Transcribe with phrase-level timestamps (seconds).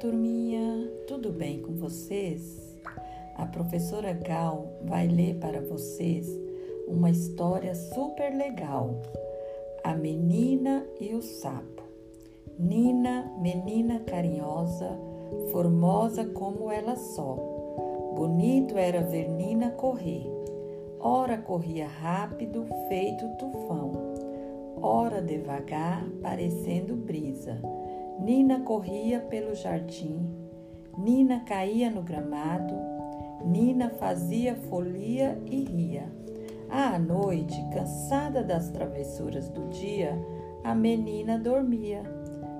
[0.00, 2.74] turminha, tudo bem com vocês?
[3.34, 6.26] A professora Gal vai ler para vocês
[6.86, 9.02] uma história super legal:
[9.82, 11.82] A Menina e o Sapo.
[12.58, 14.96] Nina, menina carinhosa,
[15.50, 17.34] formosa como ela só.
[18.14, 20.26] Bonito era ver Nina correr.
[21.00, 23.92] Ora corria rápido, feito tufão,
[24.80, 27.60] ora devagar, parecendo brisa
[28.20, 30.18] Nina corria pelo jardim,
[30.98, 32.74] Nina caía no gramado,
[33.46, 36.04] Nina fazia folia e ria.
[36.68, 40.18] À noite, cansada das travessuras do dia,
[40.62, 42.02] a menina dormia.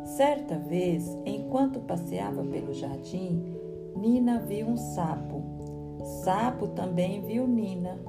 [0.03, 3.55] Certa vez, enquanto passeava pelo jardim,
[3.95, 5.43] Nina viu um sapo.
[6.25, 8.01] Sapo também viu Nina.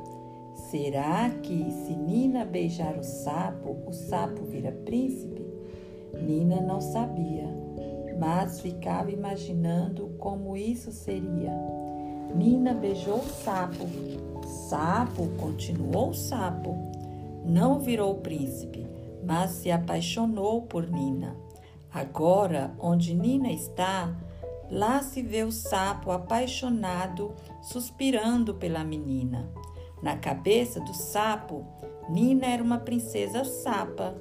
[0.56, 5.41] Será que, se Nina beijar o sapo, o sapo vira príncipe?
[6.14, 7.48] Nina não sabia,
[8.20, 11.53] mas ficava imaginando como isso seria.
[12.36, 13.86] Nina beijou o sapo.
[14.70, 16.76] Sapo continuou sapo.
[17.45, 18.86] Não virou príncipe,
[19.23, 21.36] mas se apaixonou por Nina.
[21.94, 24.16] Agora, onde Nina está,
[24.70, 29.50] lá se vê o sapo apaixonado, suspirando pela menina.
[30.02, 31.66] Na cabeça do sapo,
[32.09, 34.16] Nina era uma princesa sapa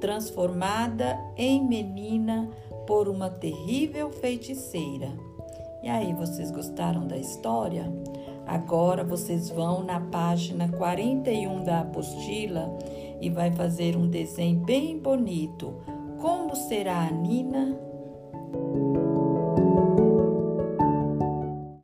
[0.00, 2.48] transformada em menina
[2.86, 5.12] por uma terrível feiticeira.
[5.82, 7.92] E aí, vocês gostaram da história?
[8.46, 12.78] Agora vocês vão na página 41 da apostila
[13.20, 15.74] e vai fazer um desenho bem bonito.
[16.20, 17.76] Como será a Nina?